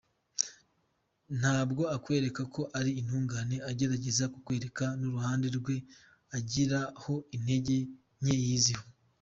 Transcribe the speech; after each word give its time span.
Ntabwo 1.39 1.83
akwereka 1.95 2.41
ko 2.53 2.61
ari 2.79 2.91
intungane, 3.01 3.55
agerageza 3.69 4.23
kukwereka 4.33 4.83
n’uruhande 4.99 5.47
rwe 5.57 5.75
agiraho 6.37 7.13
intege 7.35 7.77
nke 8.21 8.33
yiyiziho. 8.41 8.85